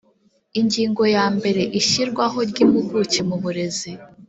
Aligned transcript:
Ingingo 0.59 1.03
ya 1.15 1.25
mbere 1.37 1.61
Ishyirwaho 1.79 2.37
ry 2.49 2.57
Impuguke 2.63 3.19
mu 3.29 3.35
burezi 3.43 3.91